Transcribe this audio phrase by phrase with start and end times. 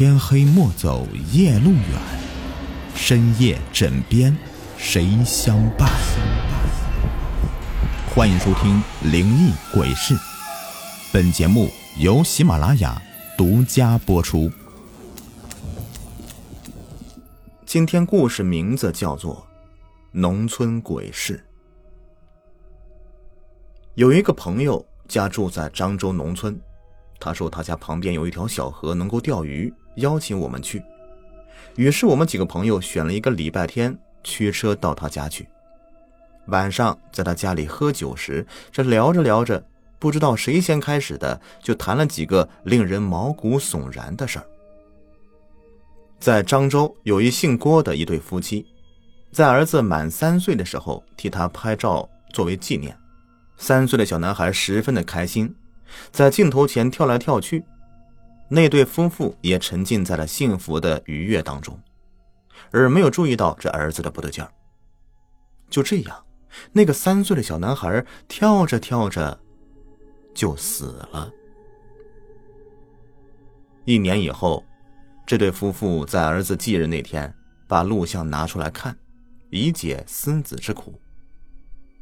[0.00, 2.00] 天黑莫走夜路远，
[2.94, 4.34] 深夜枕边
[4.78, 5.90] 谁相伴？
[8.08, 8.82] 欢迎收听
[9.12, 10.14] 《灵异鬼事》，
[11.12, 11.68] 本节目
[11.98, 12.98] 由喜马拉雅
[13.36, 14.50] 独家播出。
[17.66, 19.36] 今天故事名字叫做
[20.12, 21.36] 《农村鬼事》。
[23.96, 26.58] 有一个朋友家住在漳州农村，
[27.18, 30.82] 他说他家旁边有一条小河，能够钓鱼，邀请我们去。
[31.76, 35.48] 于是我们几个朋友选了一个礼拜天，驱车到他家去。
[36.46, 39.64] 晚上在他家里喝酒时，这聊着聊着，
[39.98, 44.46] 不知道谁先开始的，就谈了几个令人毛骨悚然的事儿。
[46.18, 48.66] 在漳州有一姓郭的一对夫妻，
[49.32, 52.96] 在儿子满三岁的时候替他拍照作为纪念。
[53.56, 55.54] 三岁的小男孩十分的开心，
[56.10, 57.64] 在镜头前跳来跳去，
[58.52, 61.80] 那对夫妇也沉浸在了幸福的愉悦当中，
[62.72, 64.52] 而没有注意到这儿子的不对劲儿。
[65.70, 66.24] 就这样，
[66.72, 69.40] 那个三岁的小男孩跳着跳着
[70.34, 71.32] 就死了。
[73.84, 74.64] 一年以后，
[75.24, 77.32] 这对夫妇在儿子忌日那天
[77.68, 78.98] 把录像拿出来看，
[79.50, 81.00] 以解思子之苦。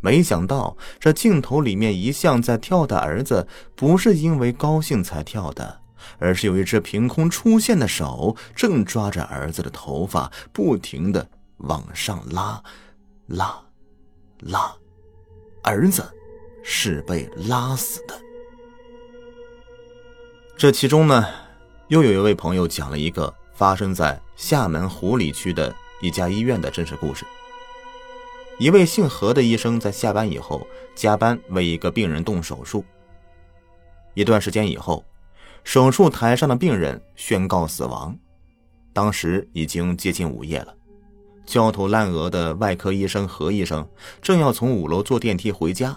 [0.00, 5.81] 没想到，这镜头里面一向在跳的儿子，不是因为高兴才跳的，
[6.18, 12.62] 而是有一只凭空出现的手正抓着儿子的头发，不停的往上拉，
[13.26, 13.60] 拉，
[14.40, 14.74] 拉，
[15.62, 16.02] 儿子
[16.62, 18.20] 是被拉死的。
[20.56, 21.26] 这其中呢，
[21.88, 27.24] 又有一位朋友讲了一个发生在厦门湖里区的一家医院的真实故事。
[28.58, 30.64] 一位姓何的医生在下班以后
[30.94, 32.84] 加班为一个病人动手术。
[34.14, 35.04] 一段时间以后，
[35.64, 38.16] 手术台上的病人宣告死亡。
[38.92, 40.74] 当时已经接近午夜了，
[41.46, 43.88] 焦头烂额的外科医生何医生
[44.20, 45.96] 正要从五楼坐电梯回家。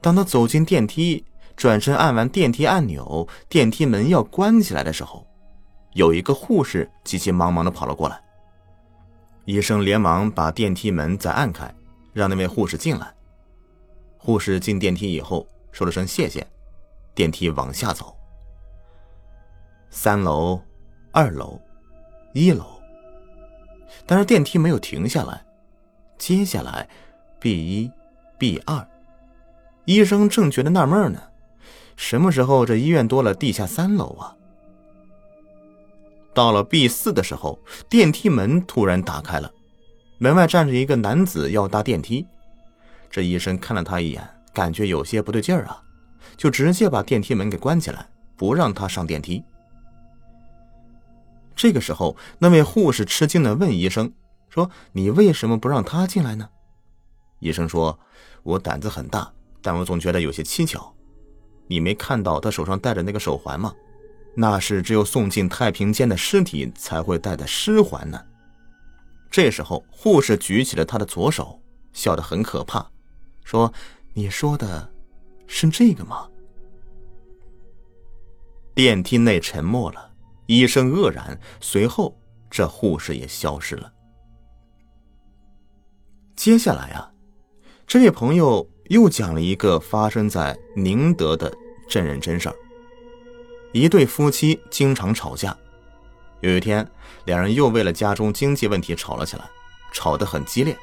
[0.00, 1.24] 当他走进电梯，
[1.56, 5.26] 转身按完电梯按钮，电梯门要关起来的时候，
[5.94, 8.20] 有一个护士急急忙忙的跑了过来。
[9.46, 11.72] 医生连忙把电梯门再按开，
[12.12, 13.14] 让那位护士进来。
[14.18, 16.46] 护士进电梯以后说了声谢谢，
[17.14, 18.15] 电梯往下走。
[19.90, 20.60] 三楼、
[21.12, 21.60] 二楼、
[22.32, 22.80] 一楼，
[24.04, 25.42] 但是电梯没有停下来。
[26.18, 26.88] 接下来
[27.38, 27.90] ，B 一、
[28.38, 28.86] B 二，
[29.84, 31.20] 医生正觉得纳闷呢，
[31.96, 34.34] 什么时候这医院多了地下三楼啊？
[36.34, 37.58] 到了 B 四的时候，
[37.88, 39.50] 电梯门突然打开了，
[40.18, 42.26] 门外站着一个男子要搭电梯。
[43.10, 45.82] 这医生看了他一眼，感觉有些不对劲儿啊，
[46.36, 49.42] 就直接把电梯门给关起来，不让他上电梯。
[51.56, 54.12] 这个时候，那位护士吃惊的问医生
[54.48, 56.48] ：“说你为什么不让他进来呢？”
[57.40, 57.98] 医生说
[58.44, 60.94] ：“我胆子很大，但我总觉得有些蹊跷。
[61.66, 63.74] 你没看到他手上戴着那个手环吗？”
[64.38, 68.22] 那是只有送进太平间的尸体才会戴的尸环呢。
[69.30, 71.58] 这时候，护士举起了他的左手，
[71.94, 72.86] 笑得很可怕，
[73.44, 73.72] 说
[74.12, 74.92] ：“你说的
[75.46, 76.28] 是这个吗？”
[78.76, 80.10] 电梯内沉默了，
[80.46, 82.16] 医生愕然，随后
[82.50, 83.92] 这护士也消失了。
[86.34, 87.10] 接下来啊，
[87.86, 91.52] 这位朋友又讲了一个发生在宁德的
[91.88, 92.56] 真人真事儿。
[93.72, 95.56] 一对夫妻经常吵架，
[96.40, 96.88] 有一天，
[97.24, 99.44] 两人又为了家中经济问题吵了起来，
[99.92, 100.76] 吵得很激烈。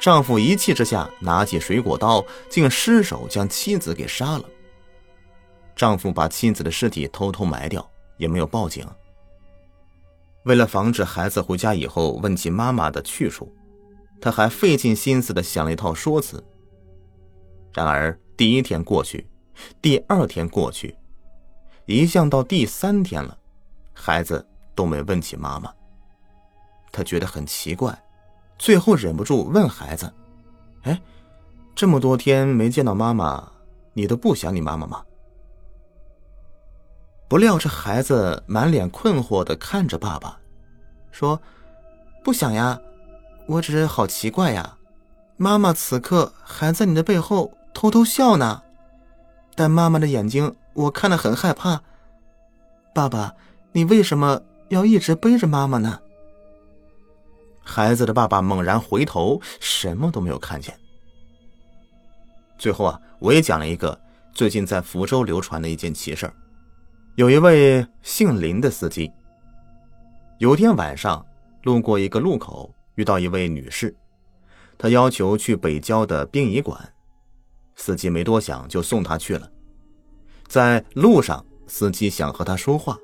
[0.00, 4.44] 丈夫一气之下拿起水果刀，竟失手将妻子给杀了。
[5.74, 8.86] 丈夫把妻子的尸体偷偷埋掉，也没有报警。
[10.44, 13.52] 为了防止孩子回家以后问起妈妈的去处，
[14.20, 16.42] 他还费尽心思的想了一套说辞。
[17.74, 19.26] 然而，第一天过去，
[19.80, 20.96] 第二天过去。
[21.86, 23.36] 一向到第三天了，
[23.92, 25.72] 孩子都没问起妈妈。
[26.92, 27.96] 他觉得很奇怪，
[28.58, 30.12] 最后忍不住问孩子
[30.82, 31.00] ：“哎，
[31.74, 33.50] 这么多天没见到妈妈，
[33.92, 35.02] 你都不想你妈妈吗？”
[37.28, 40.38] 不料这孩子满脸困惑的看着爸爸，
[41.12, 41.40] 说
[42.24, 42.80] ：“不想呀，
[43.46, 44.76] 我只是好奇怪呀，
[45.36, 48.62] 妈妈此刻还在你的背后偷偷笑呢，
[49.54, 51.82] 但妈妈的眼睛。”我看得很害怕，
[52.94, 53.34] 爸爸，
[53.72, 55.98] 你为什么要一直背着妈妈呢？
[57.64, 60.78] 孩子的爸爸猛然回头，什么都没有看见。
[62.56, 64.00] 最后啊，我也讲了一个
[64.32, 66.32] 最近在福州流传的一件奇事
[67.18, 69.10] 有一位姓林的司机，
[70.38, 71.26] 有天晚上
[71.64, 73.92] 路过一个路口，遇到一位女士，
[74.78, 76.80] 她要求去北郊的殡仪馆，
[77.74, 79.50] 司机没多想就送她去了。
[80.46, 82.96] 在路上，司机想和她说话，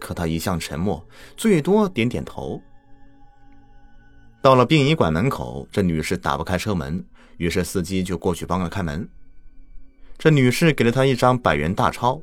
[0.00, 1.06] 可她一向沉默，
[1.36, 2.60] 最多点点头。
[4.42, 7.06] 到了殡仪馆门口，这女士打不开车门，
[7.36, 9.08] 于是司机就过去帮她开门。
[10.18, 12.20] 这女士给了他一张百元大钞。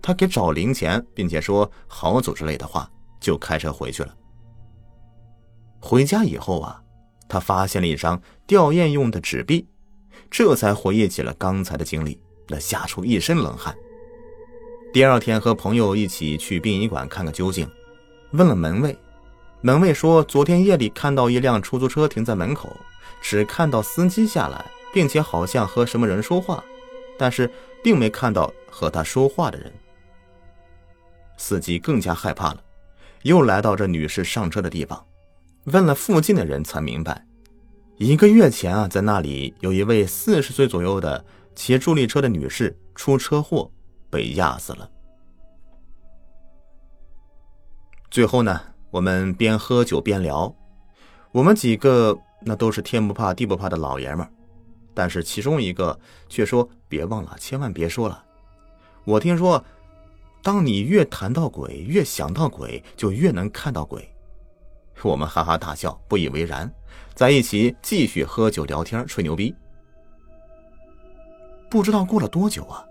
[0.00, 2.90] 他给找零钱，并且说“好走”之类的话，
[3.20, 4.14] 就开车回去了。
[5.80, 6.82] 回家以后啊，
[7.28, 9.66] 他发现了一张吊唁用的纸币，
[10.30, 13.76] 这才回忆起了刚才的经历，那吓出一身冷汗。
[14.92, 17.70] 第二天和朋友一起去殡仪馆看个究竟，
[18.32, 18.98] 问了门卫，
[19.60, 22.74] 门卫说昨天夜里看到一辆出租车停在门口，
[23.20, 26.64] 只看到司机下来，并且好像和什么人说话，
[27.18, 27.50] 但是
[27.84, 29.72] 并没看到和他说话的人。
[31.38, 32.62] 司机更加害怕了，
[33.22, 35.02] 又来到这女士上车的地方，
[35.64, 37.24] 问了附近的人，才明白，
[37.96, 41.24] 一个月前啊，在那里有一位四十岁左右的
[41.54, 43.70] 骑助力车的女士出车祸，
[44.10, 44.90] 被压死了。
[48.10, 50.54] 最后呢，我们边喝酒边聊，
[51.30, 54.28] 我们几个那都是天不怕地不怕的老爷们，
[54.92, 55.98] 但是其中一个
[56.28, 58.24] 却说：“别忘了，千万别说了，
[59.04, 59.64] 我听说。”
[60.48, 64.10] 当你越谈到鬼，越想到鬼，就越能看到鬼。
[65.02, 66.72] 我们哈哈大笑，不以为然，
[67.14, 69.54] 在一起继续喝酒聊天，吹牛逼。
[71.68, 72.82] 不知道过了多久啊，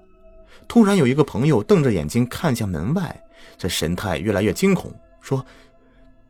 [0.68, 3.24] 突然有一个朋友瞪着眼睛看向门外，
[3.58, 5.44] 这神态越来越惊恐，说：“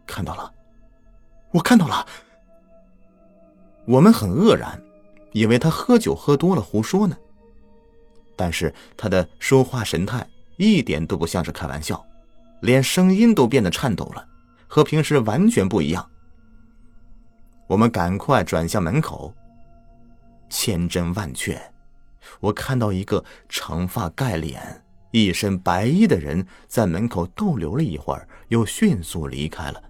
[0.07, 0.49] 看到了，
[1.51, 2.07] 我看到了。”
[3.85, 4.81] 我们很愕然，
[5.33, 7.17] 以为他喝酒喝多了胡说呢。
[8.37, 10.25] 但是他的说话神态。
[10.57, 12.05] 一点都不像是开玩笑，
[12.61, 14.27] 连声音都变得颤抖了，
[14.67, 16.07] 和平时完全不一样。
[17.67, 19.33] 我们赶快转向门口。
[20.49, 21.61] 千真万确，
[22.39, 29.83] 我看到一个长发盖脸、一身白衣的人在门口逗留了一会儿，又迅速离开了。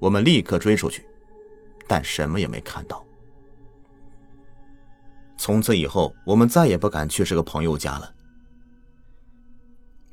[0.00, 1.06] 我们立刻追出去，
[1.86, 3.02] 但什么也没看到。
[5.38, 8.12] 从此以后，我们再也不敢去这个朋友家了。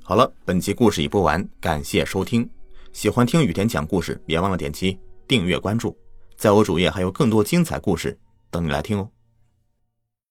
[0.05, 2.47] 好了，本期故事已播完，感谢收听。
[2.91, 5.97] 喜欢听雨田讲故事，别忘了点击订阅关注，
[6.35, 8.19] 在我主页还有更多精彩故事
[8.51, 9.09] 等你来听哦。